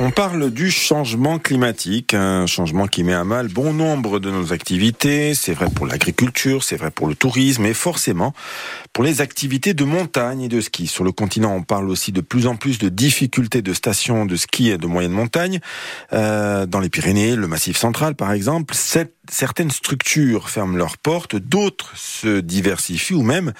[0.00, 4.52] On parle du changement climatique, un changement qui met à mal bon nombre de nos
[4.52, 5.34] activités.
[5.34, 8.32] C'est vrai pour l'agriculture, c'est vrai pour le tourisme et forcément
[8.92, 10.86] pour les activités de montagne et de ski.
[10.86, 14.36] Sur le continent, on parle aussi de plus en plus de difficultés de stations de
[14.36, 15.58] ski et de moyenne montagne.
[16.12, 18.74] Euh, dans les Pyrénées, le Massif central par exemple,
[19.28, 23.52] certaines structures ferment leurs portes, d'autres se diversifient ou même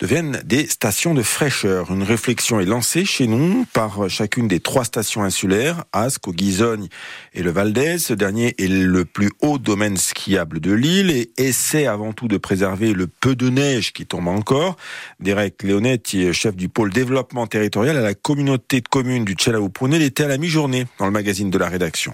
[0.00, 1.90] deviennent des stations de fraîcheur.
[1.90, 6.88] Une réflexion est lancée chez nous par chacune des trois stations insulaires, Ascq, Guisogne
[7.34, 7.70] et le Val.
[7.98, 12.36] Ce dernier est le plus haut domaine skiable de l'île et essaie avant tout de
[12.36, 14.76] préserver le peu de neige qui tombe encore.
[15.20, 20.24] Derek Leonetti, chef du pôle développement territorial à la communauté de communes du Tchalaou-Prunel, était
[20.24, 22.12] à la mi-journée dans le magazine de la rédaction.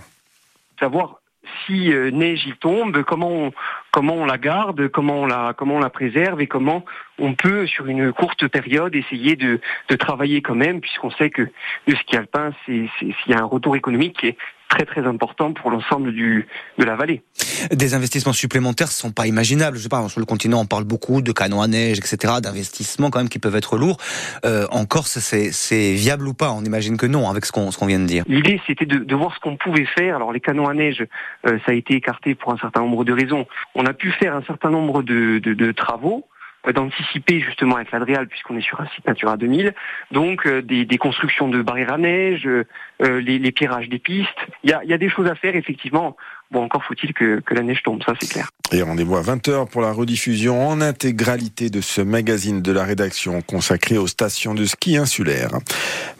[0.79, 1.21] Savoir
[1.65, 3.53] si euh, neige il tombe, comment on,
[3.97, 6.85] comment on la garde, comment on la, comment on la préserve et comment
[7.19, 11.49] on peut, sur une courte période, essayer de, de travailler quand même, puisqu'on sait que
[11.87, 14.27] le ski alpin, c'est, s'il y a un retour économique qui
[14.69, 16.47] très très important pour l'ensemble du
[16.79, 17.23] de la vallée.
[17.71, 19.77] Des investissements supplémentaires sont pas imaginables.
[19.77, 23.11] Je sais pas, sur le continent, on parle beaucoup de canons à neige, etc., d'investissements
[23.11, 23.99] quand même qui peuvent être lourds.
[24.45, 26.51] Euh, en Corse, c'est viable ou pas?
[26.51, 28.25] On imagine que non, avec ce qu'on qu'on vient de dire.
[28.27, 30.17] L'idée, c'était de, de, voir ce qu'on pouvait faire.
[30.17, 31.05] Alors les canons à neige,
[31.47, 33.47] euh, ça a été écarté pour un certain nombre de raisons.
[33.75, 36.27] On a pu faire un certain nombre de, de, de travaux
[36.73, 39.75] d'anticiper justement avec l'Adrial puisqu'on est sur un site Natura 2000.
[40.11, 42.65] Donc euh, des, des, constructions de barrières à neige, euh,
[43.01, 44.29] les, les pierrages des pistes.
[44.65, 46.17] Il y a des choses à faire effectivement.
[46.53, 48.49] Bon, encore faut-il que, que, la neige tombe, ça c'est clair.
[48.73, 53.41] Et rendez-vous à 20h pour la rediffusion en intégralité de ce magazine de la rédaction
[53.43, 55.51] consacré aux stations de ski insulaires.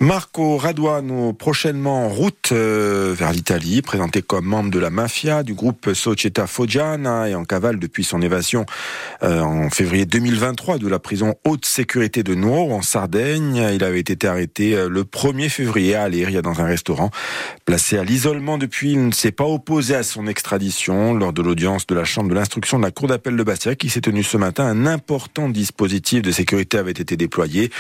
[0.01, 5.93] Marco Raduano, prochainement en route vers l'Italie, présenté comme membre de la mafia du groupe
[5.95, 8.67] Società Foggiana et en cavale depuis son évasion
[9.23, 13.57] en février 2023 de la prison haute sécurité de Nour en Sardaigne.
[13.75, 17.11] Il avait été arrêté le 1er février à Aléria dans un restaurant.
[17.65, 21.87] Placé à l'isolement depuis, il ne s'est pas opposé à son extradition lors de l'audience
[21.87, 24.39] de la chambre de l'instruction de la cour d'appel de Bastia qui s'est tenue ce
[24.39, 24.65] matin.
[24.65, 27.71] Un important dispositif de sécurité avait été déployé.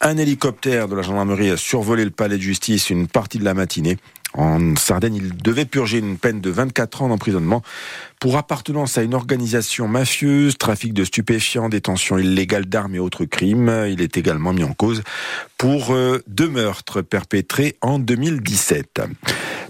[0.00, 3.54] Un hélicoptère de la gendarmerie a survolé le palais de justice une partie de la
[3.54, 3.96] matinée.
[4.36, 7.62] En Sardaigne, il devait purger une peine de 24 ans d'emprisonnement
[8.18, 13.86] pour appartenance à une organisation mafieuse, trafic de stupéfiants, détention illégale d'armes et autres crimes.
[13.88, 15.04] Il est également mis en cause
[15.56, 15.94] pour
[16.26, 19.02] deux meurtres perpétrés en 2017.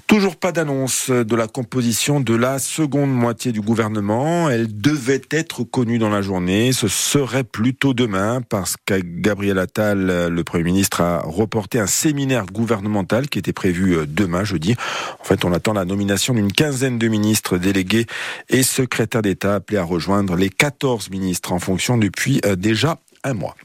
[0.07, 4.51] Toujours pas d'annonce de la composition de la seconde moitié du gouvernement.
[4.51, 6.73] Elle devait être connue dans la journée.
[6.73, 12.45] Ce serait plutôt demain parce que Gabriel Attal, le Premier ministre, a reporté un séminaire
[12.47, 14.77] gouvernemental qui était prévu demain, jeudi.
[15.21, 18.07] En fait, on attend la nomination d'une quinzaine de ministres délégués
[18.51, 23.57] et secrétaires d'État appelés à rejoindre les 14 ministres en fonction depuis déjà un mois.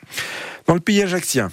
[0.68, 1.50] Dans le pays ajaxien,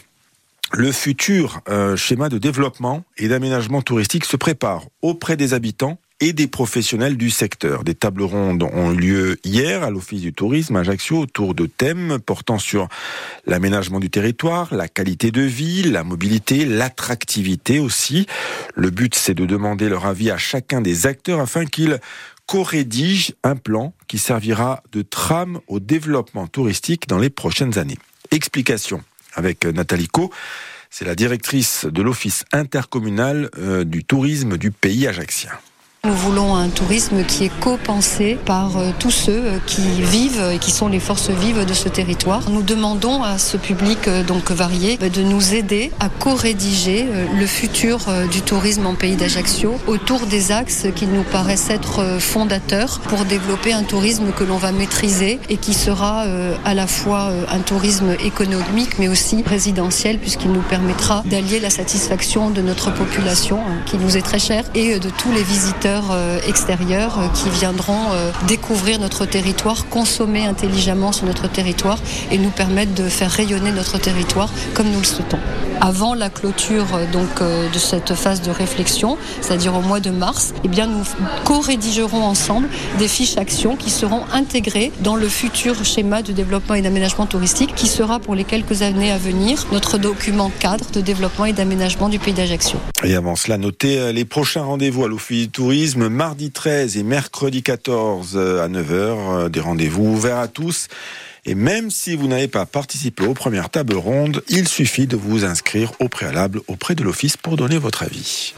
[0.72, 6.32] le futur euh, schéma de développement et d'aménagement touristique se prépare auprès des habitants et
[6.32, 7.84] des professionnels du secteur.
[7.84, 11.66] Des tables rondes ont eu lieu hier à l'Office du tourisme à Ajaccio autour de
[11.66, 12.88] thèmes portant sur
[13.46, 18.26] l'aménagement du territoire, la qualité de vie, la mobilité, l'attractivité aussi.
[18.74, 22.00] Le but, c'est de demander leur avis à chacun des acteurs afin qu'ils
[22.46, 27.98] co-rédigent un plan qui servira de trame au développement touristique dans les prochaines années.
[28.30, 29.02] Explication
[29.36, 30.32] avec Nathalie Co.
[30.90, 33.50] C'est la directrice de l'Office intercommunal
[33.84, 35.52] du tourisme du pays ajaxien.
[36.06, 40.70] Nous voulons un tourisme qui est co-pensé par euh, tous ceux qui vivent et qui
[40.70, 42.48] sont les forces vives de ce territoire.
[42.48, 47.46] Nous demandons à ce public euh, donc varié de nous aider à co-rédiger euh, le
[47.46, 47.98] futur
[48.30, 53.72] du tourisme en pays d'Ajaccio autour des axes qui nous paraissent être fondateurs pour développer
[53.72, 56.24] un tourisme que l'on va maîtriser et qui sera
[56.64, 62.50] à la fois un tourisme économique mais aussi résidentiel puisqu'il nous permettra d'allier la satisfaction
[62.50, 65.95] de notre population hein, qui nous est très chère et de tous les visiteurs
[66.46, 67.96] extérieurs qui viendront
[68.46, 71.98] découvrir notre territoire, consommer intelligemment sur notre territoire
[72.30, 75.38] et nous permettre de faire rayonner notre territoire comme nous le souhaitons.
[75.80, 80.68] Avant la clôture donc de cette phase de réflexion, c'est-à-dire au mois de mars, eh
[80.68, 81.04] bien nous
[81.44, 82.68] co-rédigerons ensemble
[82.98, 87.74] des fiches actions qui seront intégrées dans le futur schéma de développement et d'aménagement touristique
[87.74, 92.08] qui sera pour les quelques années à venir notre document cadre de développement et d'aménagement
[92.08, 92.78] du pays d'Ajaccio.
[93.04, 97.62] Et avant cela, notez les prochains rendez-vous à l'Office du Tourisme, mardi 13 et mercredi
[97.62, 100.88] 14 à 9h, des rendez-vous ouverts à tous.
[101.44, 105.44] Et même si vous n'avez pas participé aux premières tables rondes, il suffit de vous
[105.44, 108.54] inscrire au préalable auprès de l'Office pour donner votre avis.